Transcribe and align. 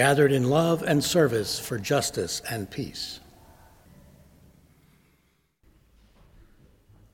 gathered 0.00 0.32
in 0.32 0.48
love 0.48 0.82
and 0.82 1.04
service 1.04 1.58
for 1.58 1.78
justice 1.78 2.40
and 2.50 2.70
peace. 2.70 3.20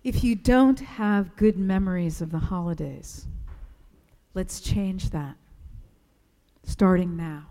If 0.04 0.22
you 0.22 0.36
don't 0.36 0.78
have 0.78 1.34
good 1.34 1.58
memories 1.58 2.22
of 2.22 2.30
the 2.30 2.38
holidays, 2.38 3.26
let's 4.34 4.60
change 4.60 5.10
that, 5.10 5.34
starting 6.62 7.16
now. 7.16 7.46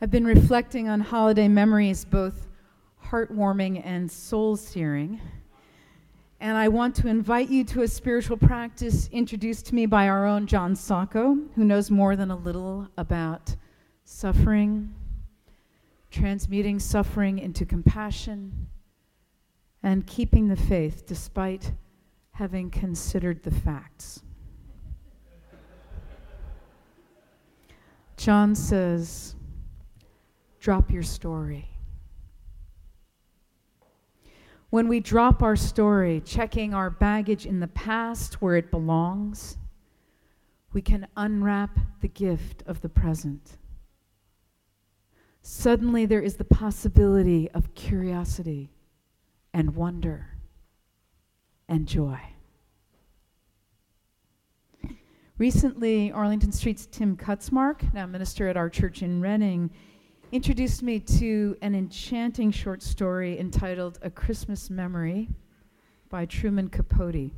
I've 0.00 0.10
been 0.10 0.26
reflecting 0.26 0.88
on 0.88 1.00
holiday 1.00 1.48
memories, 1.48 2.02
both 2.02 2.46
heartwarming 3.04 3.82
and 3.84 4.10
soul 4.10 4.56
searing. 4.56 5.20
And 6.38 6.56
I 6.56 6.68
want 6.68 6.94
to 6.96 7.08
invite 7.08 7.48
you 7.48 7.64
to 7.64 7.82
a 7.82 7.88
spiritual 7.88 8.36
practice 8.36 9.08
introduced 9.10 9.66
to 9.66 9.74
me 9.74 9.86
by 9.86 10.08
our 10.08 10.26
own 10.26 10.46
John 10.46 10.76
Sacco, 10.76 11.38
who 11.54 11.64
knows 11.64 11.90
more 11.90 12.14
than 12.14 12.30
a 12.30 12.36
little 12.36 12.88
about 12.98 13.56
suffering, 14.04 14.94
transmuting 16.10 16.78
suffering 16.78 17.38
into 17.38 17.64
compassion, 17.64 18.68
and 19.82 20.06
keeping 20.06 20.48
the 20.48 20.56
faith 20.56 21.06
despite 21.06 21.72
having 22.32 22.70
considered 22.70 23.42
the 23.42 23.50
facts. 23.50 24.22
John 28.18 28.54
says, 28.54 29.36
drop 30.60 30.90
your 30.90 31.02
story. 31.02 31.75
When 34.76 34.88
we 34.88 35.00
drop 35.00 35.42
our 35.42 35.56
story, 35.56 36.20
checking 36.20 36.74
our 36.74 36.90
baggage 36.90 37.46
in 37.46 37.60
the 37.60 37.68
past 37.68 38.42
where 38.42 38.56
it 38.56 38.70
belongs, 38.70 39.56
we 40.74 40.82
can 40.82 41.06
unwrap 41.16 41.78
the 42.02 42.08
gift 42.08 42.62
of 42.66 42.82
the 42.82 42.90
present. 42.90 43.56
Suddenly, 45.40 46.04
there 46.04 46.20
is 46.20 46.36
the 46.36 46.44
possibility 46.44 47.50
of 47.52 47.74
curiosity 47.74 48.70
and 49.54 49.74
wonder 49.74 50.36
and 51.70 51.88
joy. 51.88 52.20
Recently, 55.38 56.12
Arlington 56.12 56.52
Street's 56.52 56.84
Tim 56.84 57.16
Kutzmark, 57.16 57.94
now 57.94 58.04
minister 58.04 58.46
at 58.46 58.58
our 58.58 58.68
church 58.68 59.00
in 59.00 59.22
Reading, 59.22 59.70
introduced 60.32 60.82
me 60.82 60.98
to 60.98 61.56
an 61.62 61.74
enchanting 61.74 62.50
short 62.50 62.82
story 62.82 63.38
entitled 63.38 63.98
A 64.02 64.10
Christmas 64.10 64.68
Memory 64.70 65.28
by 66.08 66.26
Truman 66.26 66.68
Capote. 66.68 67.30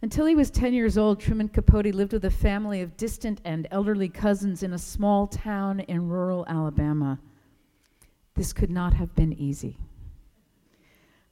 Until 0.00 0.26
he 0.26 0.34
was 0.34 0.50
10 0.50 0.72
years 0.72 0.96
old, 0.96 1.20
Truman 1.20 1.48
Capote 1.48 1.94
lived 1.94 2.14
with 2.14 2.24
a 2.24 2.30
family 2.30 2.80
of 2.80 2.96
distant 2.96 3.40
and 3.44 3.68
elderly 3.70 4.08
cousins 4.08 4.62
in 4.62 4.72
a 4.72 4.78
small 4.78 5.26
town 5.26 5.80
in 5.80 6.08
rural 6.08 6.46
Alabama. 6.48 7.18
This 8.34 8.52
could 8.52 8.70
not 8.70 8.94
have 8.94 9.14
been 9.14 9.32
easy. 9.34 9.78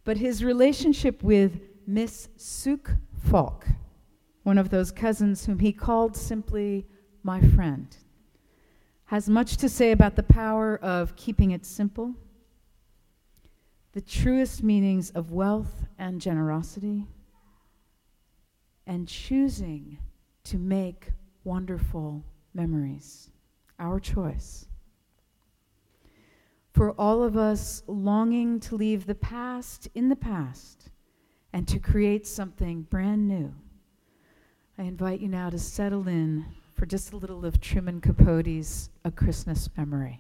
But 0.05 0.19
his 0.19 0.45
relationship 0.45 1.23
with 1.23 1.61
Miss 1.87 2.29
Sook 2.37 2.97
Faulk, 3.25 3.67
one 4.43 4.59
of 4.59 4.69
those 4.69 4.91
cousins 4.91 5.47
whom 5.47 5.61
he 5.61 5.73
called 5.73 6.17
simply 6.17 6.87
my 7.23 7.41
friend, 7.41 7.97
has 9.13 9.29
much 9.29 9.59
to 9.59 9.69
say 9.69 9.93
about 9.93 10.17
the 10.17 10.23
power 10.23 10.79
of 10.79 11.15
keeping 11.17 11.51
it 11.51 11.67
simple, 11.67 12.15
the 13.93 14.01
truest 14.01 14.63
meanings 14.63 15.11
of 15.11 15.31
wealth 15.31 15.85
and 15.99 16.19
generosity, 16.19 17.07
and 18.87 19.07
choosing 19.07 19.99
to 20.45 20.57
make 20.57 21.11
wonderful 21.45 22.25
memories. 22.55 23.29
Our 23.79 24.01
choice. 24.01 24.65
For 26.73 26.93
all 26.93 27.23
of 27.23 27.37
us 27.37 27.83
longing 27.87 28.61
to 28.61 28.77
leave 28.77 29.05
the 29.05 29.15
past 29.15 29.89
in 29.95 30.09
the 30.09 30.17
past 30.17 30.89
and 31.53 31.69
to 31.69 31.79
create 31.79 32.27
something 32.27 32.81
brand 32.85 33.29
new, 33.29 33.55
I 34.79 34.85
invite 34.85 35.21
you 35.21 35.29
now 35.29 35.51
to 35.51 35.59
settle 35.59 36.09
in 36.09 36.47
for 36.83 36.87
just 36.87 37.13
a 37.13 37.17
little 37.17 37.45
of 37.45 37.61
Truman 37.61 38.01
Capote's 38.01 38.91
A 39.05 39.13
Christmas 39.13 39.71
Memory. 39.77 40.19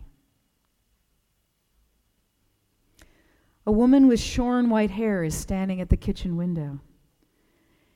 A 3.66 3.72
woman 3.72 4.06
with 4.06 4.20
shorn 4.20 4.70
white 4.70 4.92
hair 4.92 5.24
is 5.24 5.34
standing 5.34 5.80
at 5.80 5.88
the 5.88 5.96
kitchen 5.96 6.36
window. 6.36 6.78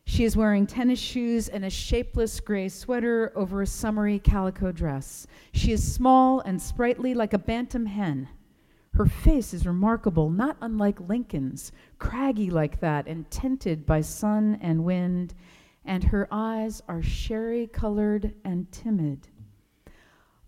She 0.05 0.25
is 0.25 0.37
wearing 0.37 0.67
tennis 0.67 0.99
shoes 0.99 1.49
and 1.49 1.65
a 1.65 1.71
shapeless 1.71 2.41
gray 2.41 2.69
sweater 2.69 3.33
over 3.37 3.63
a 3.63 3.69
summery 3.69 4.19
calico 4.19 4.73
dress. 4.73 5.29
She 5.53 5.71
is 5.71 5.95
small 5.95 6.41
and 6.41 6.61
sprightly 6.61 7.15
like 7.15 7.35
a 7.35 7.39
bantam 7.39 7.87
hen. 7.87 8.29
Her 8.95 9.07
face 9.07 9.55
is 9.55 9.65
remarkable, 9.65 10.29
not 10.29 10.57
unlike 10.61 11.09
Lincoln's, 11.09 11.71
craggy 12.01 12.51
like 12.51 12.81
that 12.81 13.07
and 13.07 13.31
tinted 13.31 13.87
by 13.87 14.01
sun 14.01 14.59
and 14.61 14.83
wind 14.83 15.37
and 15.87 16.05
her 16.05 16.29
eyes 16.31 16.83
are 16.89 17.03
sherry 17.03 17.67
colored 17.67 18.35
and 18.45 18.71
timid. 18.71 19.29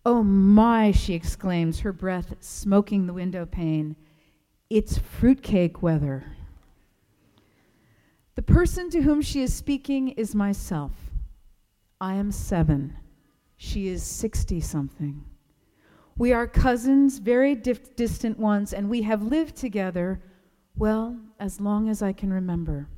Oh 0.05 0.23
my, 0.23 0.91
she 0.91 1.15
exclaims, 1.15 1.81
her 1.81 1.93
breath 1.93 2.35
smoking 2.41 3.07
the 3.07 3.13
window 3.13 3.47
pane. 3.47 3.97
It's 4.71 4.99
fruitcake 4.99 5.83
weather. 5.83 6.25
The 8.35 8.43
person 8.43 8.91
to 8.91 9.03
whom 9.03 9.21
she 9.21 9.43
is 9.43 9.53
speaking 9.55 10.09
is 10.11 10.35
myself. 10.35 10.93
I 12.01 12.15
am 12.15 12.31
seven. 12.31 12.97
She 13.57 13.89
is 13.89 14.03
60 14.03 14.61
something. 14.61 15.25
We 16.17 16.33
are 16.33 16.47
cousins, 16.47 17.19
very 17.19 17.55
dif- 17.55 17.97
distant 17.97 18.39
ones, 18.39 18.73
and 18.73 18.89
we 18.89 19.03
have 19.03 19.23
lived 19.23 19.57
together, 19.57 20.23
well, 20.77 21.17
as 21.39 21.61
long 21.61 21.89
as 21.89 22.03
I 22.03 22.13
can 22.13 22.33
remember. 22.33 22.89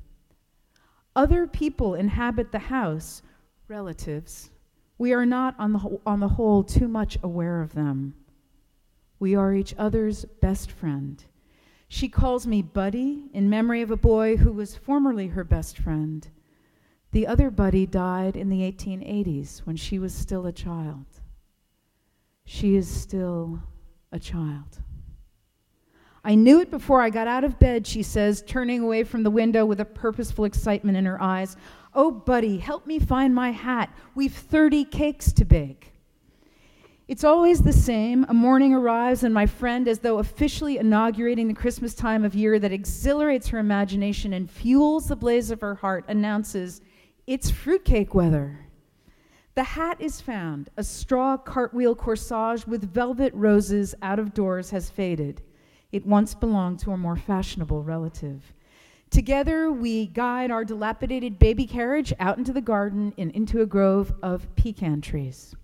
Other 1.21 1.47
people 1.47 1.97
inhabit 1.97 2.51
the 2.51 2.59
house, 2.59 3.21
relatives. 3.69 4.49
We 4.97 5.13
are 5.13 5.27
not, 5.27 5.55
on 5.59 5.75
the, 5.75 6.01
on 6.07 6.19
the 6.19 6.29
whole, 6.29 6.65
too 6.65 6.89
much 6.89 7.19
aware 7.23 7.61
of 7.61 7.75
them. 7.75 8.15
We 9.19 9.35
are 9.35 9.53
each 9.53 9.75
other's 9.77 10.25
best 10.25 10.71
friend. 10.71 11.23
She 11.89 12.09
calls 12.09 12.47
me 12.47 12.63
Buddy 12.63 13.25
in 13.35 13.51
memory 13.51 13.83
of 13.83 13.91
a 13.91 13.99
boy 13.99 14.39
who 14.39 14.51
was 14.51 14.79
formerly 14.79 15.27
her 15.27 15.45
best 15.45 15.77
friend. 15.77 16.27
The 17.13 17.27
other 17.27 17.51
Buddy 17.51 17.85
died 17.85 18.35
in 18.35 18.49
the 18.49 18.63
1880s 18.63 19.59
when 19.67 19.77
she 19.77 19.99
was 19.99 20.15
still 20.15 20.47
a 20.47 20.53
child. 20.53 21.05
She 22.47 22.77
is 22.77 22.89
still 22.89 23.61
a 24.11 24.19
child. 24.19 24.79
I 26.23 26.35
knew 26.35 26.61
it 26.61 26.71
before 26.71 27.01
I 27.01 27.09
got 27.09 27.27
out 27.27 27.45
of 27.45 27.59
bed, 27.59 27.87
she 27.87 28.03
says, 28.03 28.43
turning 28.47 28.83
away 28.83 29.05
from 29.05 29.23
the 29.23 29.31
window 29.31 29.65
with 29.65 29.81
a 29.81 29.87
purposeful 29.87 30.45
excitement 30.45 30.99
in 30.99 31.07
her 31.07 31.21
eyes. 31.21 31.57
Oh, 31.95 32.11
buddy, 32.11 32.59
help 32.59 32.87
me 32.87 32.99
find 32.99 33.35
my 33.35 33.51
hat. 33.51 33.95
We've 34.15 34.35
30 34.35 34.84
cakes 34.84 35.33
to 35.33 35.45
bake. 35.45 35.93
It's 37.09 37.25
always 37.25 37.63
the 37.63 37.72
same. 37.72 38.25
A 38.28 38.34
morning 38.34 38.72
arrives, 38.72 39.25
and 39.25 39.34
my 39.34 39.47
friend, 39.47 39.89
as 39.89 39.99
though 39.99 40.19
officially 40.19 40.78
inaugurating 40.78 41.49
the 41.49 41.55
Christmas 41.55 41.95
time 41.95 42.25
of 42.25 42.34
year 42.34 42.59
that 42.61 42.71
exhilarates 42.71 43.49
her 43.49 43.59
imagination 43.59 44.34
and 44.34 44.49
fuels 44.49 45.09
the 45.09 45.16
blaze 45.16 45.51
of 45.51 45.61
her 45.63 45.75
heart, 45.75 46.05
announces, 46.07 46.83
It's 47.27 47.51
fruitcake 47.51 48.15
weather. 48.15 48.66
The 49.57 49.65
hat 49.65 50.01
is 50.01 50.21
found. 50.21 50.71
A 50.77 50.84
straw 50.84 51.37
cartwheel 51.37 51.97
corsage 51.97 52.66
with 52.66 52.93
velvet 52.93 53.33
roses 53.34 53.95
out 54.03 54.21
of 54.21 54.33
doors 54.33 54.71
has 54.71 54.89
faded. 54.89 55.43
It 55.92 56.07
once 56.07 56.34
belonged 56.34 56.78
to 56.81 56.92
a 56.92 56.97
more 56.97 57.16
fashionable 57.16 57.83
relative. 57.83 58.53
Together, 59.10 59.72
we 59.72 60.07
guide 60.07 60.53
our 60.53 60.65
dilapidated 60.65 61.39
baby 61.39 61.66
carriage 61.66 62.13
out 62.21 62.39
into 62.39 62.53
the 62.53 62.60
garden 62.60 63.13
and 63.19 63.33
into 63.33 63.60
a 63.60 63.66
grove 63.66 64.13
of 64.22 64.54
pecan 64.54 65.01
trees. 65.01 65.57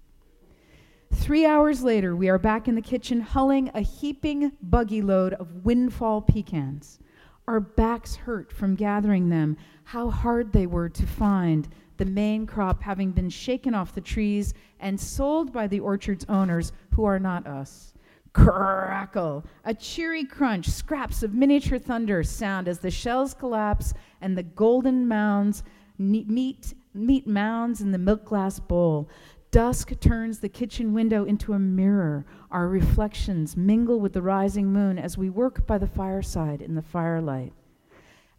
Three 1.15 1.47
hours 1.47 1.85
later, 1.85 2.17
we 2.17 2.29
are 2.29 2.39
back 2.39 2.67
in 2.67 2.75
the 2.75 2.83
kitchen 2.83 3.21
hulling 3.23 3.71
a 3.73 3.81
heaping 3.81 4.51
buggy 4.61 5.01
load 5.01 5.35
of 5.35 5.65
windfall 5.65 6.21
pecans. 6.23 6.99
Our 7.47 7.61
backs 7.61 8.17
hurt 8.17 8.53
from 8.53 8.75
gathering 8.75 9.29
them, 9.29 9.57
how 9.85 10.11
hard 10.11 10.53
they 10.53 10.67
were 10.67 10.89
to 10.89 11.07
find, 11.07 11.69
the 11.97 12.05
main 12.05 12.47
crop 12.47 12.83
having 12.83 13.13
been 13.13 13.31
shaken 13.31 13.75
off 13.75 13.95
the 13.95 14.01
trees 14.01 14.53
and 14.81 14.99
sold 14.99 15.53
by 15.53 15.69
the 15.69 15.81
orchard's 15.81 16.27
owners, 16.29 16.73
who 16.91 17.05
are 17.05 17.21
not 17.21 17.47
us. 17.47 17.95
Crackle! 18.37 19.45
A 19.65 19.73
cheery 19.73 20.25
crunch, 20.25 20.67
scraps 20.67 21.23
of 21.23 21.33
miniature 21.33 21.79
thunder 21.79 22.23
sound 22.23 22.69
as 22.69 22.79
the 22.79 22.91
shells 22.91 23.33
collapse 23.33 23.95
and 24.21 24.37
the 24.37 24.43
golden 24.43 25.09
mounds 25.09 25.63
meet, 25.97 26.75
meet 26.93 27.27
mounds 27.27 27.81
in 27.81 27.93
the 27.93 27.99
milk 27.99 28.27
glass 28.27 28.61
bowl. 28.61 29.09
Dusk 29.51 29.99
turns 30.01 30.39
the 30.39 30.51
kitchen 30.51 30.93
window 30.93 31.25
into 31.25 31.55
a 31.55 31.59
mirror. 31.59 32.27
Our 32.51 32.69
reflections 32.69 33.57
mingle 33.57 34.01
with 34.01 34.13
the 34.13 34.21
rising 34.21 34.71
moon 34.71 34.99
as 34.99 35.17
we 35.17 35.31
work 35.31 35.67
by 35.67 35.79
the 35.79 35.87
fireside 35.87 36.61
in 36.61 36.75
the 36.75 36.83
firelight. 36.83 37.55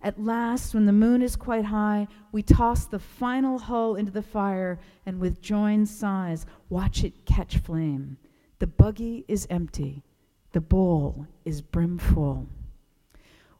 At 0.03 0.21
last, 0.21 0.75
when 0.75 0.85
the 0.85 0.93
moon 0.93 1.23
is 1.23 1.35
quite 1.35 1.65
high, 1.65 2.07
we 2.31 2.43
toss 2.43 2.85
the 2.85 2.99
final 2.99 3.57
hull 3.57 3.95
into 3.95 4.11
the 4.11 4.21
fire 4.21 4.79
and 5.07 5.19
with 5.19 5.41
joined 5.41 5.89
sighs 5.89 6.45
watch 6.69 7.03
it 7.03 7.25
catch 7.25 7.57
flame. 7.57 8.17
The 8.59 8.67
buggy 8.67 9.23
is 9.27 9.47
empty, 9.49 10.03
the 10.51 10.61
bowl 10.61 11.27
is 11.45 11.61
brimful. 11.61 12.47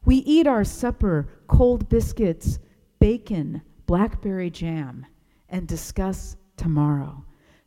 We 0.04 0.16
eat 0.16 0.46
our 0.46 0.64
supper, 0.64 1.28
cold 1.46 1.88
biscuits, 1.88 2.58
bacon, 2.98 3.62
blackberry 3.86 4.50
jam, 4.50 5.06
and 5.48 5.66
discuss 5.68 6.36
tomorrow. 6.56 7.24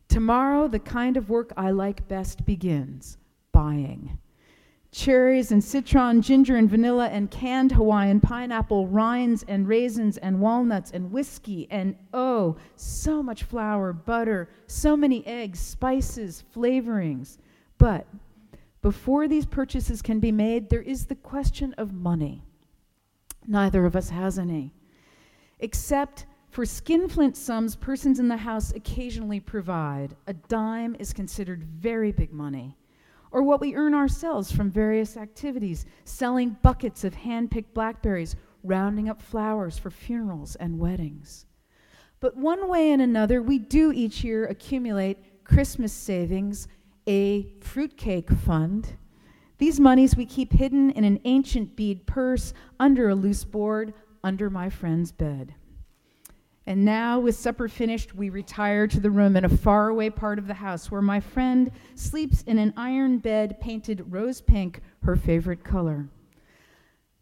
Tomorrow, 0.08 0.68
the 0.68 0.78
kind 0.78 1.16
of 1.16 1.30
work 1.30 1.52
I 1.56 1.70
like 1.70 2.06
best 2.08 2.44
begins 2.44 3.16
buying. 3.52 4.18
Cherries 4.92 5.50
and 5.50 5.64
citron, 5.64 6.20
ginger 6.20 6.56
and 6.56 6.68
vanilla, 6.68 7.08
and 7.08 7.30
canned 7.30 7.72
Hawaiian 7.72 8.20
pineapple, 8.20 8.88
rinds 8.88 9.42
and 9.48 9.66
raisins 9.66 10.18
and 10.18 10.38
walnuts 10.38 10.90
and 10.90 11.10
whiskey, 11.10 11.66
and 11.70 11.96
oh, 12.12 12.56
so 12.76 13.22
much 13.22 13.44
flour, 13.44 13.94
butter, 13.94 14.50
so 14.66 14.94
many 14.94 15.26
eggs, 15.26 15.58
spices, 15.58 16.44
flavorings. 16.54 17.38
But 17.78 18.06
before 18.82 19.28
these 19.28 19.46
purchases 19.46 20.02
can 20.02 20.20
be 20.20 20.30
made, 20.30 20.68
there 20.68 20.82
is 20.82 21.06
the 21.06 21.14
question 21.14 21.72
of 21.78 21.94
money. 21.94 22.42
Neither 23.46 23.86
of 23.86 23.96
us 23.96 24.10
has 24.10 24.38
any, 24.38 24.74
except 25.60 26.26
for 26.50 26.66
skinflint 26.66 27.34
sums 27.34 27.76
persons 27.76 28.20
in 28.20 28.28
the 28.28 28.36
house 28.36 28.72
occasionally 28.72 29.40
provide. 29.40 30.14
A 30.26 30.34
dime 30.34 30.94
is 30.98 31.14
considered 31.14 31.64
very 31.64 32.12
big 32.12 32.30
money 32.30 32.76
or 33.32 33.42
what 33.42 33.60
we 33.60 33.74
earn 33.74 33.94
ourselves 33.94 34.52
from 34.52 34.70
various 34.70 35.16
activities, 35.16 35.86
selling 36.04 36.56
buckets 36.62 37.02
of 37.02 37.14
hand 37.14 37.50
picked 37.50 37.74
blackberries, 37.74 38.36
rounding 38.62 39.08
up 39.08 39.20
flowers 39.20 39.78
for 39.78 39.90
funerals 39.90 40.54
and 40.56 40.78
weddings. 40.78 41.46
But 42.20 42.36
one 42.36 42.68
way 42.68 42.92
and 42.92 43.02
another, 43.02 43.42
we 43.42 43.58
do 43.58 43.90
each 43.90 44.22
year 44.22 44.46
accumulate 44.46 45.44
Christmas 45.44 45.92
savings, 45.92 46.68
a 47.08 47.52
fruitcake 47.60 48.30
fund. 48.30 48.94
These 49.58 49.80
monies 49.80 50.16
we 50.16 50.26
keep 50.26 50.52
hidden 50.52 50.90
in 50.90 51.04
an 51.04 51.20
ancient 51.24 51.74
bead 51.74 52.06
purse 52.06 52.54
under 52.78 53.08
a 53.08 53.14
loose 53.14 53.44
board 53.44 53.94
under 54.22 54.50
my 54.50 54.70
friend's 54.70 55.10
bed. 55.10 55.54
And 56.66 56.84
now, 56.84 57.18
with 57.18 57.34
supper 57.34 57.66
finished, 57.66 58.14
we 58.14 58.30
retire 58.30 58.86
to 58.86 59.00
the 59.00 59.10
room 59.10 59.36
in 59.36 59.44
a 59.44 59.48
faraway 59.48 60.10
part 60.10 60.38
of 60.38 60.46
the 60.46 60.54
house 60.54 60.90
where 60.90 61.02
my 61.02 61.18
friend 61.18 61.72
sleeps 61.96 62.42
in 62.42 62.58
an 62.58 62.72
iron 62.76 63.18
bed 63.18 63.60
painted 63.60 64.04
rose 64.12 64.40
pink, 64.40 64.80
her 65.02 65.16
favorite 65.16 65.64
color. 65.64 66.08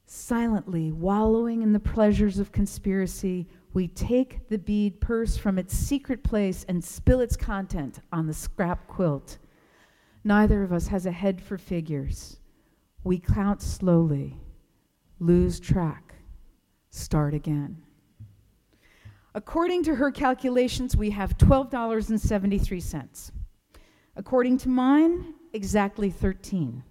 Silently, 0.04 0.92
wallowing 0.92 1.62
in 1.62 1.72
the 1.72 1.80
pleasures 1.80 2.38
of 2.38 2.52
conspiracy, 2.52 3.48
we 3.72 3.86
take 3.88 4.48
the 4.48 4.58
bead 4.58 5.00
purse 5.00 5.36
from 5.36 5.58
its 5.58 5.72
secret 5.72 6.22
place 6.22 6.66
and 6.68 6.84
spill 6.84 7.20
its 7.20 7.36
content 7.36 8.00
on 8.12 8.26
the 8.26 8.34
scrap 8.34 8.88
quilt. 8.88 9.38
Neither 10.24 10.62
of 10.62 10.72
us 10.72 10.88
has 10.88 11.06
a 11.06 11.12
head 11.12 11.40
for 11.40 11.56
figures. 11.56 12.40
We 13.04 13.18
count 13.18 13.62
slowly, 13.62 14.36
lose 15.18 15.60
track, 15.60 16.14
start 16.90 17.32
again. 17.32 17.82
According 19.34 19.84
to 19.84 19.94
her 19.94 20.10
calculations, 20.10 20.96
we 20.96 21.10
have 21.10 21.38
$12.73. 21.38 23.30
According 24.16 24.58
to 24.58 24.68
mine, 24.68 25.34
exactly 25.52 26.10
13. 26.10 26.82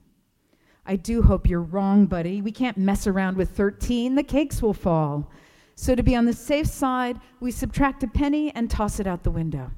I 0.85 0.95
do 0.95 1.21
hope 1.21 1.49
you're 1.49 1.61
wrong, 1.61 2.05
buddy. 2.05 2.41
We 2.41 2.51
can't 2.51 2.77
mess 2.77 3.07
around 3.07 3.35
with 3.35 3.51
13. 3.51 4.15
The 4.15 4.23
cakes 4.23 4.61
will 4.61 4.73
fall. 4.73 5.29
So, 5.75 5.95
to 5.95 6.01
be 6.01 6.15
on 6.15 6.25
the 6.25 6.33
safe 6.33 6.67
side, 6.67 7.19
we 7.39 7.51
subtract 7.51 8.03
a 8.03 8.07
penny 8.07 8.51
and 8.55 8.69
toss 8.69 8.99
it 8.99 9.07
out 9.07 9.23
the 9.23 9.31
window. 9.31 9.71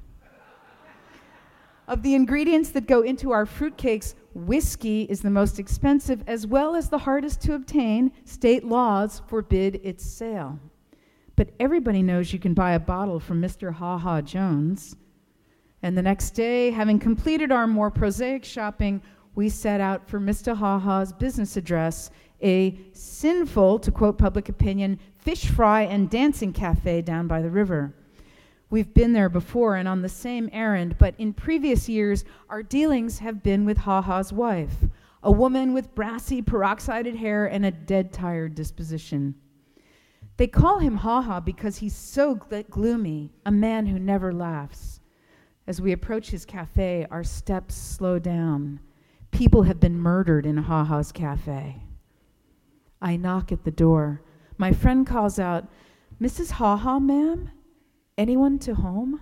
of 1.88 2.02
the 2.02 2.14
ingredients 2.14 2.70
that 2.70 2.86
go 2.86 3.02
into 3.02 3.32
our 3.32 3.44
fruitcakes, 3.44 4.14
whiskey 4.34 5.02
is 5.02 5.20
the 5.20 5.30
most 5.30 5.58
expensive 5.58 6.22
as 6.26 6.46
well 6.46 6.74
as 6.74 6.88
the 6.88 6.98
hardest 6.98 7.42
to 7.42 7.54
obtain. 7.54 8.12
State 8.24 8.64
laws 8.64 9.20
forbid 9.26 9.80
its 9.82 10.04
sale. 10.04 10.58
But 11.36 11.50
everybody 11.58 12.02
knows 12.02 12.32
you 12.32 12.38
can 12.38 12.54
buy 12.54 12.72
a 12.72 12.80
bottle 12.80 13.18
from 13.18 13.40
Mr. 13.40 13.72
Ha 13.72 13.98
Ha 13.98 14.20
Jones. 14.20 14.96
And 15.82 15.96
the 15.96 16.02
next 16.02 16.30
day, 16.30 16.70
having 16.70 16.98
completed 16.98 17.50
our 17.50 17.66
more 17.66 17.90
prosaic 17.90 18.44
shopping, 18.44 19.02
we 19.34 19.48
set 19.48 19.80
out 19.80 20.08
for 20.08 20.20
Mr. 20.20 20.54
Ha 20.54 20.78
Ha's 20.78 21.12
business 21.12 21.56
address, 21.56 22.10
a 22.42 22.78
sinful, 22.92 23.78
to 23.80 23.90
quote 23.90 24.18
public 24.18 24.48
opinion, 24.48 24.98
fish 25.18 25.46
fry 25.46 25.82
and 25.82 26.10
dancing 26.10 26.52
cafe 26.52 27.00
down 27.02 27.26
by 27.26 27.40
the 27.40 27.50
river. 27.50 27.94
We've 28.68 28.92
been 28.92 29.12
there 29.12 29.28
before 29.28 29.76
and 29.76 29.88
on 29.88 30.02
the 30.02 30.08
same 30.08 30.48
errand, 30.52 30.96
but 30.98 31.14
in 31.18 31.32
previous 31.32 31.88
years, 31.88 32.24
our 32.48 32.62
dealings 32.62 33.18
have 33.18 33.42
been 33.42 33.64
with 33.64 33.78
Ha 33.78 34.02
Ha's 34.02 34.32
wife, 34.32 34.76
a 35.22 35.32
woman 35.32 35.72
with 35.72 35.94
brassy, 35.94 36.42
peroxided 36.42 37.16
hair 37.16 37.46
and 37.46 37.64
a 37.64 37.70
dead 37.70 38.12
tired 38.12 38.54
disposition. 38.54 39.34
They 40.36 40.46
call 40.46 40.78
him 40.78 40.96
Ha 40.96 41.22
Ha 41.22 41.40
because 41.40 41.78
he's 41.78 41.94
so 41.94 42.36
gl- 42.36 42.68
gloomy, 42.70 43.32
a 43.44 43.50
man 43.52 43.86
who 43.86 43.98
never 43.98 44.32
laughs. 44.32 45.00
As 45.66 45.80
we 45.80 45.92
approach 45.92 46.30
his 46.30 46.44
cafe, 46.44 47.06
our 47.10 47.22
steps 47.22 47.74
slow 47.74 48.18
down. 48.18 48.80
People 49.30 49.62
have 49.62 49.78
been 49.78 49.96
murdered 49.98 50.46
in 50.46 50.56
Ha 50.56 50.84
Ha's 50.84 51.12
cafe. 51.12 51.82
I 53.00 53.16
knock 53.16 53.52
at 53.52 53.64
the 53.64 53.70
door. 53.70 54.22
My 54.58 54.72
friend 54.72 55.06
calls 55.06 55.38
out, 55.38 55.68
Mrs. 56.20 56.52
Ha 56.52 56.76
Ha, 56.76 56.98
ma'am? 56.98 57.50
Anyone 58.18 58.58
to 58.60 58.74
home? 58.74 59.20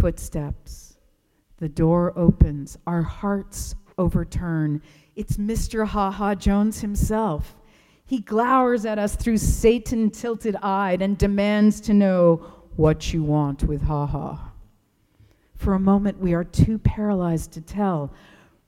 Footsteps. 0.00 0.96
The 1.58 1.68
door 1.68 2.12
opens. 2.16 2.76
Our 2.86 3.02
hearts 3.02 3.74
overturn. 3.96 4.82
It's 5.16 5.36
Mr. 5.36 5.86
Ha 5.86 6.10
Ha 6.10 6.34
Jones 6.34 6.80
himself. 6.80 7.56
He 8.06 8.20
glowers 8.20 8.84
at 8.84 8.98
us 8.98 9.16
through 9.16 9.38
Satan 9.38 10.10
tilted 10.10 10.56
eyed 10.62 11.00
and 11.00 11.16
demands 11.16 11.80
to 11.82 11.94
know 11.94 12.36
what 12.76 13.12
you 13.12 13.22
want 13.22 13.64
with 13.64 13.82
Ha 13.82 14.06
Ha. 14.06 14.52
For 15.54 15.74
a 15.74 15.80
moment, 15.80 16.18
we 16.18 16.34
are 16.34 16.44
too 16.44 16.78
paralyzed 16.78 17.52
to 17.52 17.60
tell. 17.60 18.12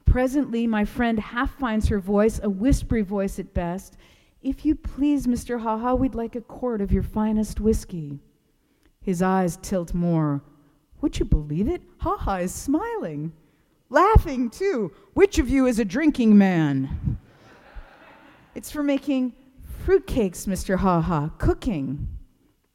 Presently, 0.07 0.67
my 0.67 0.85
friend 0.85 1.19
half 1.19 1.59
finds 1.59 1.89
her 1.89 1.99
voice, 1.99 2.41
a 2.43 2.49
whispery 2.49 3.03
voice 3.03 3.39
at 3.39 3.53
best. 3.53 3.99
If 4.43 4.65
you 4.65 4.75
please, 4.75 5.27
Mr. 5.27 5.61
Ha 5.61 5.77
Ha, 5.77 5.95
we'd 5.95 6.15
like 6.15 6.37
a 6.37 6.41
quart 6.41 6.81
of 6.81 6.93
your 6.93 7.03
finest 7.03 7.61
whiskey. 7.61 8.21
His 9.03 9.21
eyes 9.21 9.59
tilt 9.59 9.93
more. 9.93 10.43
Would 11.03 11.19
you 11.19 11.27
believe 11.27 11.69
it? 11.69 11.83
Ha 11.99 12.17
Ha 12.17 12.37
is 12.37 12.55
smiling, 12.55 13.33
laughing 13.91 14.49
too. 14.49 14.93
Which 15.13 15.39
of 15.39 15.51
you 15.51 15.67
is 15.67 15.79
a 15.79 15.85
drinking 15.85 16.39
man? 16.39 17.16
It's 18.57 18.71
for 18.71 18.83
making 18.83 19.35
fruitcakes, 19.85 20.47
Mr. 20.47 20.79
Ha 20.79 21.03
Ha, 21.03 21.29
cooking. 21.37 22.09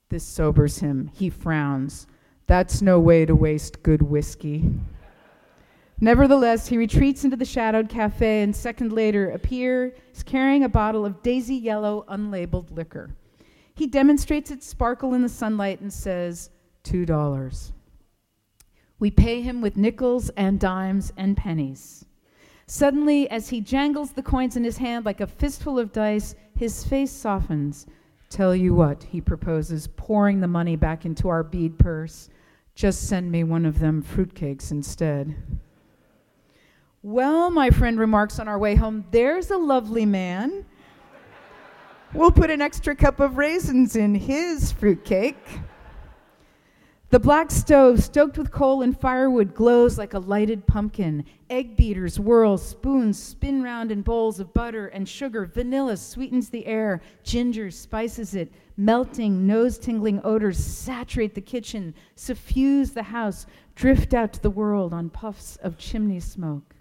This 0.09 0.23
sobers 0.23 0.77
him. 0.77 1.09
He 1.11 1.31
frowns. 1.31 2.05
That's 2.45 2.83
no 2.83 2.99
way 2.99 3.25
to 3.25 3.33
waste 3.33 3.81
good 3.81 4.03
whiskey. 4.03 4.69
Nevertheless, 5.99 6.67
he 6.67 6.77
retreats 6.77 7.23
into 7.23 7.35
the 7.35 7.45
shadowed 7.45 7.89
cafe 7.89 8.43
and 8.43 8.55
second 8.55 8.93
later 8.93 9.31
appears 9.31 9.93
carrying 10.23 10.63
a 10.63 10.69
bottle 10.69 11.03
of 11.03 11.23
daisy 11.23 11.55
yellow 11.55 12.05
unlabeled 12.07 12.69
liquor. 12.69 13.09
He 13.73 13.87
demonstrates 13.87 14.51
its 14.51 14.67
sparkle 14.67 15.15
in 15.15 15.23
the 15.23 15.29
sunlight 15.29 15.81
and 15.81 15.91
says, 15.91 16.51
Two 16.83 17.07
dollars. 17.07 17.73
We 18.99 19.09
pay 19.09 19.41
him 19.41 19.61
with 19.61 19.77
nickels 19.77 20.29
and 20.37 20.59
dimes 20.59 21.11
and 21.17 21.35
pennies. 21.35 22.05
Suddenly, 22.71 23.29
as 23.29 23.49
he 23.49 23.59
jangles 23.59 24.13
the 24.13 24.23
coins 24.23 24.55
in 24.55 24.63
his 24.63 24.77
hand 24.77 25.03
like 25.03 25.19
a 25.19 25.27
fistful 25.27 25.77
of 25.77 25.91
dice, 25.91 26.35
his 26.55 26.85
face 26.85 27.11
softens. 27.11 27.85
Tell 28.29 28.55
you 28.55 28.73
what, 28.73 29.03
he 29.03 29.19
proposes, 29.19 29.89
pouring 29.97 30.39
the 30.39 30.47
money 30.47 30.77
back 30.77 31.05
into 31.05 31.27
our 31.27 31.43
bead 31.43 31.77
purse. 31.77 32.29
Just 32.73 33.09
send 33.09 33.29
me 33.29 33.43
one 33.43 33.65
of 33.65 33.79
them 33.79 34.01
fruitcakes 34.01 34.71
instead. 34.71 35.35
Well, 37.03 37.49
my 37.49 37.71
friend 37.71 37.99
remarks 37.99 38.39
on 38.39 38.47
our 38.47 38.57
way 38.57 38.75
home, 38.75 39.03
there's 39.11 39.51
a 39.51 39.57
lovely 39.57 40.05
man. 40.05 40.65
We'll 42.13 42.31
put 42.31 42.49
an 42.49 42.61
extra 42.61 42.95
cup 42.95 43.19
of 43.19 43.37
raisins 43.37 43.97
in 43.97 44.15
his 44.15 44.71
fruitcake. 44.71 45.59
The 47.11 47.19
black 47.19 47.51
stove, 47.51 48.01
stoked 48.01 48.37
with 48.37 48.51
coal 48.51 48.83
and 48.83 48.97
firewood, 48.97 49.53
glows 49.53 49.97
like 49.97 50.13
a 50.13 50.19
lighted 50.19 50.65
pumpkin. 50.65 51.25
Egg 51.49 51.75
beaters 51.75 52.17
whirl, 52.17 52.57
spoons 52.57 53.21
spin 53.21 53.61
round 53.61 53.91
in 53.91 54.01
bowls 54.01 54.39
of 54.39 54.53
butter 54.53 54.87
and 54.87 55.07
sugar. 55.07 55.45
Vanilla 55.45 55.97
sweetens 55.97 56.47
the 56.47 56.65
air, 56.65 57.01
ginger 57.21 57.69
spices 57.69 58.33
it. 58.33 58.53
Melting, 58.77 59.45
nose 59.45 59.77
tingling 59.77 60.21
odors 60.23 60.57
saturate 60.57 61.35
the 61.35 61.41
kitchen, 61.41 61.93
suffuse 62.15 62.91
the 62.91 63.03
house, 63.03 63.45
drift 63.75 64.13
out 64.13 64.31
to 64.31 64.41
the 64.41 64.49
world 64.49 64.93
on 64.93 65.09
puffs 65.09 65.57
of 65.57 65.77
chimney 65.77 66.21
smoke. 66.21 66.75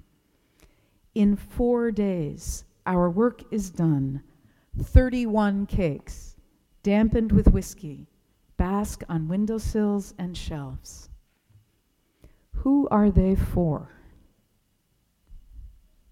In 1.16 1.34
four 1.34 1.90
days, 1.90 2.62
our 2.86 3.10
work 3.10 3.42
is 3.52 3.68
done. 3.68 4.22
31 4.80 5.66
cakes, 5.66 6.36
dampened 6.84 7.32
with 7.32 7.48
whiskey 7.48 8.06
bask 8.60 9.02
on 9.08 9.26
windowsills 9.26 10.12
and 10.18 10.36
shelves. 10.36 11.08
Who 12.56 12.86
are 12.90 13.10
they 13.10 13.34
for? 13.34 13.88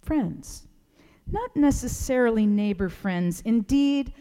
Friends. 0.00 0.66
Not 1.30 1.54
necessarily 1.54 2.46
neighbor 2.46 2.88
friends. 2.88 3.42
Indeed, 3.44 4.14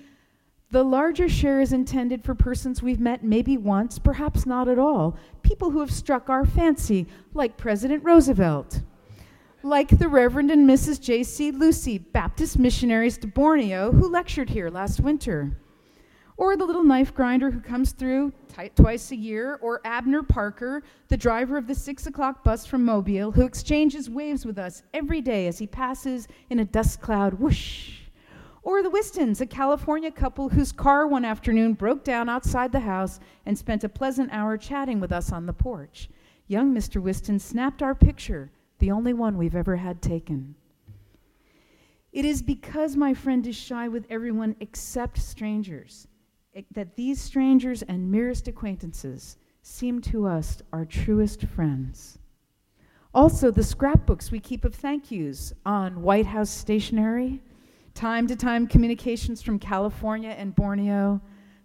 the 0.72 0.84
larger 0.84 1.30
share 1.30 1.62
is 1.62 1.72
intended 1.72 2.22
for 2.22 2.36
persons 2.36 2.84
we've 2.84 3.00
met 3.00 3.24
maybe 3.24 3.56
once, 3.56 3.98
perhaps 3.98 4.46
not 4.46 4.68
at 4.68 4.78
all. 4.78 5.16
People 5.42 5.72
who 5.72 5.80
have 5.80 5.94
struck 5.94 6.30
our 6.30 6.46
fancy, 6.46 7.08
like 7.34 7.56
President 7.56 8.04
Roosevelt, 8.04 8.82
like 9.64 10.00
the 10.00 10.10
Reverend 10.10 10.52
and 10.52 10.70
Mrs. 10.70 11.00
J.C. 11.00 11.52
Lucey, 11.52 11.98
Baptist 11.98 12.60
missionaries 12.60 13.18
to 13.20 13.28
Borneo, 13.28 13.94
who 13.94 14.12
lectured 14.12 14.50
here 14.50 14.70
last 14.70 15.00
winter 15.00 15.58
or 16.38 16.56
the 16.56 16.64
little 16.64 16.84
knife 16.84 17.14
grinder 17.14 17.50
who 17.50 17.60
comes 17.60 17.92
through 17.92 18.32
t- 18.56 18.70
twice 18.76 19.12
a 19.12 19.16
year, 19.16 19.58
or 19.62 19.82
Abner 19.84 20.22
Parker, 20.22 20.84
the 21.08 21.18
driver 21.18 21.58
of 21.58 21.66
the 21.66 21.74
six 21.74 22.06
o'clock 22.06 22.44
bus 22.44 22.66
from 22.66 22.86
Mobile, 22.86 23.32
who 23.32 23.42
exchanges 23.42 24.10
waves 24.10 24.46
with 24.46 24.60
us 24.60 24.84
every 24.94 25.20
day 25.20 25.48
as 25.48 25.58
he 25.58 25.66
passes 25.66 26.28
in 26.52 26.60
a 26.60 26.66
dust 26.66 27.02
cloud 27.02 27.34
whoosh. 27.34 28.02
Or 28.62 28.84
the 28.84 28.90
Wistons, 28.90 29.42
a 29.42 29.48
California 29.48 30.12
couple 30.12 30.50
whose 30.50 30.72
car 30.72 31.08
one 31.08 31.26
afternoon 31.26 31.74
broke 31.74 32.04
down 32.04 32.30
outside 32.30 32.72
the 32.72 32.82
house 32.82 33.20
and 33.46 33.58
spent 33.58 33.84
a 33.84 33.90
pleasant 33.90 34.30
hour 34.32 34.58
chatting 34.58 35.00
with 35.00 35.12
us 35.12 35.32
on 35.32 35.46
the 35.46 35.54
porch. 35.54 36.10
Young 36.48 36.74
Mr. 36.74 37.02
Wiston 37.02 37.40
snapped 37.40 37.82
our 37.82 37.96
picture, 37.96 38.52
the 38.80 38.92
only 38.92 39.14
one 39.14 39.38
we've 39.38 39.56
ever 39.56 39.78
had 39.78 40.02
taken. 40.02 40.54
It 42.12 42.26
is 42.26 42.42
because 42.42 42.96
my 42.96 43.14
friend 43.14 43.46
is 43.48 43.56
shy 43.56 43.88
with 43.88 44.06
everyone 44.10 44.56
except 44.60 45.18
strangers 45.18 46.08
that 46.72 46.96
these 46.96 47.22
strangers 47.22 47.82
and 47.84 48.12
merest 48.12 48.48
acquaintances 48.48 49.38
seem 49.62 50.02
to 50.02 50.26
us 50.26 50.62
our 50.72 50.86
truest 50.86 51.44
friends. 51.44 52.20
Also, 53.14 53.52
the 53.52 53.64
scrapbooks 53.64 54.32
we 54.32 54.40
keep 54.40 54.64
of 54.64 54.76
thank 54.76 55.12
yous 55.12 55.54
on 55.66 56.02
White 56.02 56.26
House 56.26 56.50
stationery, 56.50 57.42
time 57.94 58.28
to 58.28 58.36
time 58.36 58.68
communications 58.68 59.42
from 59.42 59.60
California 59.60 60.30
and 60.30 60.56
Borneo, 60.56 61.22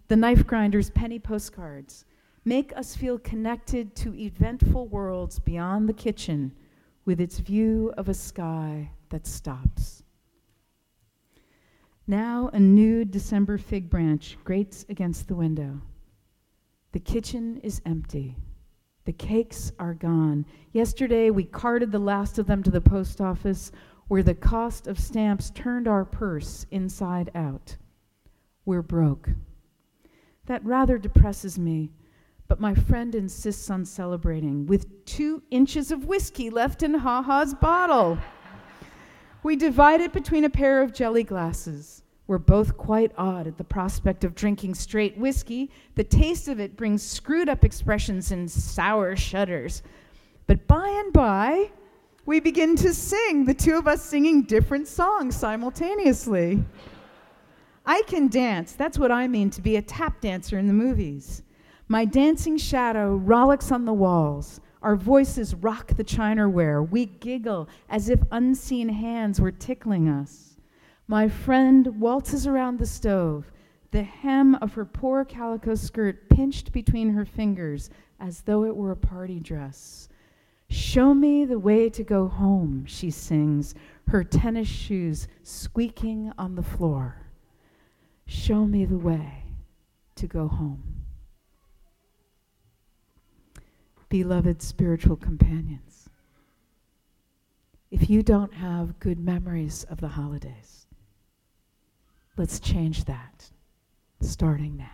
the 0.07 0.15
knife 0.15 0.45
grinder's 0.45 0.89
penny 0.89 1.19
postcards 1.19 2.05
make 2.45 2.75
us 2.75 2.95
feel 2.95 3.17
connected 3.19 3.95
to 3.95 4.13
eventful 4.15 4.87
worlds 4.87 5.39
beyond 5.39 5.87
the 5.87 5.93
kitchen 5.93 6.51
with 7.05 7.21
its 7.21 7.39
view 7.39 7.93
of 7.97 8.09
a 8.09 8.13
sky 8.13 8.89
that 9.09 9.25
stops. 9.25 10.02
Now 12.05 12.49
a 12.51 12.59
nude 12.59 13.11
December 13.11 13.57
fig 13.57 13.89
branch 13.89 14.37
grates 14.43 14.85
against 14.89 15.27
the 15.27 15.35
window. 15.35 15.81
The 16.91 16.99
kitchen 16.99 17.61
is 17.63 17.81
empty. 17.85 18.35
The 19.05 19.13
cakes 19.13 19.71
are 19.79 19.93
gone. 19.93 20.45
Yesterday 20.73 21.29
we 21.29 21.45
carted 21.45 21.91
the 21.91 21.99
last 21.99 22.37
of 22.37 22.45
them 22.45 22.61
to 22.63 22.71
the 22.71 22.81
post 22.81 23.21
office 23.21 23.71
where 24.09 24.23
the 24.23 24.35
cost 24.35 24.85
of 24.85 24.99
stamps 24.99 25.49
turned 25.51 25.87
our 25.87 26.03
purse 26.03 26.65
inside 26.71 27.31
out. 27.33 27.77
We're 28.65 28.81
broke. 28.81 29.29
That 30.45 30.63
rather 30.65 30.97
depresses 30.97 31.57
me, 31.57 31.91
but 32.49 32.59
my 32.59 32.75
friend 32.75 33.15
insists 33.15 33.69
on 33.69 33.85
celebrating 33.85 34.67
with 34.67 35.05
two 35.05 35.41
inches 35.51 35.89
of 35.89 36.05
whiskey 36.05 36.49
left 36.49 36.83
in 36.83 36.93
Ha 36.95 37.21
Ha's 37.21 37.53
bottle. 37.53 38.17
We 39.43 39.57
divide 39.57 39.99
it 39.99 40.13
between 40.13 40.45
a 40.45 40.49
pair 40.49 40.81
of 40.81 40.93
jelly 40.93 41.23
glasses. 41.23 42.01
We're 42.27 42.37
both 42.37 42.77
quite 42.77 43.11
awed 43.17 43.47
at 43.47 43.57
the 43.57 43.65
prospect 43.65 44.23
of 44.23 44.33
drinking 44.33 44.75
straight 44.75 45.17
whiskey. 45.17 45.69
The 45.95 46.05
taste 46.05 46.47
of 46.47 46.61
it 46.61 46.77
brings 46.77 47.03
screwed 47.03 47.49
up 47.49 47.65
expressions 47.65 48.31
and 48.31 48.49
sour 48.49 49.17
shudders. 49.17 49.83
But 50.47 50.65
by 50.67 50.87
and 50.87 51.11
by, 51.11 51.71
we 52.25 52.39
begin 52.39 52.77
to 52.77 52.93
sing, 52.93 53.43
the 53.43 53.53
two 53.53 53.75
of 53.75 53.87
us 53.87 54.01
singing 54.01 54.43
different 54.43 54.87
songs 54.87 55.35
simultaneously. 55.35 56.63
I 57.85 58.01
can 58.07 58.29
dance. 58.29 58.71
That's 58.71 58.97
what 58.97 59.11
I 59.11 59.27
mean 59.27 59.49
to 59.51 59.61
be 59.61 59.75
a 59.75 59.81
tap 59.81 60.21
dancer 60.21 60.57
in 60.57 60.67
the 60.67 60.73
movies. 60.73 61.43
My 61.89 62.05
dancing 62.05 62.57
shadow 62.57 63.15
rollicks 63.17 63.73
on 63.73 63.83
the 63.83 63.91
walls. 63.91 64.61
Our 64.83 64.97
voices 64.97 65.55
rock 65.55 65.95
the 65.95 66.03
chinaware. 66.03 66.83
We 66.83 67.05
giggle 67.05 67.69
as 67.89 68.09
if 68.09 68.19
unseen 68.31 68.89
hands 68.89 69.39
were 69.39 69.51
tickling 69.51 70.09
us. 70.09 70.57
My 71.07 71.29
friend 71.29 72.01
waltzes 72.01 72.45
around 72.45 72.79
the 72.79 72.85
stove, 72.85 73.49
the 73.91 74.03
hem 74.03 74.55
of 74.55 74.73
her 74.73 74.83
poor 74.83 75.23
calico 75.23 75.75
skirt 75.75 76.29
pinched 76.29 76.73
between 76.73 77.09
her 77.11 77.23
fingers 77.23 77.89
as 78.19 78.41
though 78.41 78.65
it 78.65 78.75
were 78.75 78.91
a 78.91 78.97
party 78.97 79.39
dress. 79.39 80.09
Show 80.69 81.13
me 81.13 81.45
the 81.45 81.59
way 81.59 81.89
to 81.89 82.03
go 82.03 82.27
home, 82.27 82.85
she 82.85 83.09
sings, 83.09 83.75
her 84.07 84.23
tennis 84.23 84.67
shoes 84.67 85.27
squeaking 85.43 86.33
on 86.37 86.55
the 86.55 86.63
floor. 86.63 87.21
Show 88.25 88.65
me 88.65 88.83
the 88.83 88.97
way 88.97 89.43
to 90.15 90.27
go 90.27 90.47
home. 90.47 91.02
Beloved 94.13 94.61
spiritual 94.61 95.15
companions, 95.15 96.07
if 97.89 98.11
you 98.11 98.21
don't 98.21 98.53
have 98.53 98.99
good 98.99 99.17
memories 99.17 99.85
of 99.85 99.99
the 99.99 100.07
holidays, 100.07 100.85
let's 102.37 102.59
change 102.59 103.05
that 103.05 103.49
starting 104.21 104.77
now. 104.77 104.85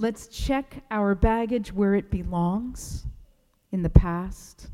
Let's 0.00 0.26
check 0.26 0.82
our 0.90 1.14
baggage 1.14 1.72
where 1.72 1.94
it 1.94 2.10
belongs 2.10 3.06
in 3.70 3.82
the 3.82 3.88
past 3.88 4.66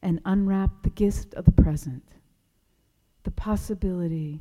and 0.00 0.20
unwrap 0.26 0.70
the 0.84 0.90
gift 0.90 1.34
of 1.34 1.44
the 1.44 1.50
present, 1.50 2.04
the 3.24 3.32
possibility 3.32 4.40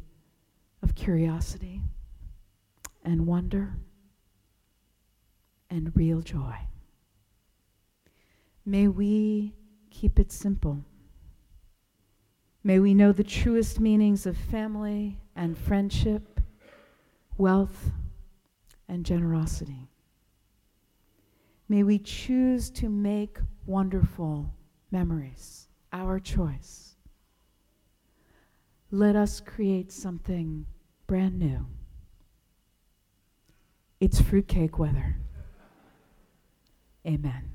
of 0.84 0.94
curiosity 0.94 1.82
and 3.04 3.26
wonder 3.26 3.74
and 5.72 5.92
real 5.96 6.22
joy. 6.22 6.56
May 8.66 8.88
we 8.88 9.54
keep 9.90 10.20
it 10.20 10.32
simple. 10.32 10.84
May 12.64 12.80
we 12.80 12.94
know 12.94 13.12
the 13.12 13.24
truest 13.24 13.80
meanings 13.80 14.26
of 14.26 14.38
family 14.38 15.20
and 15.36 15.58
friendship, 15.58 16.40
wealth 17.38 17.92
and 18.88 19.06
generosity. 19.06 19.90
May 21.68 21.84
we 21.84 22.00
choose 22.00 22.70
to 22.72 22.90
make 22.90 23.38
wonderful 23.66 24.54
memories, 24.92 25.68
our 25.92 26.20
choice. 26.20 26.96
Let 28.92 29.16
us 29.16 29.40
create 29.42 29.92
something 29.92 30.66
brand 31.08 31.40
new. 31.40 31.66
It's 34.00 34.22
fruitcake 34.22 34.78
weather. 34.78 35.18
Amen. 37.06 37.53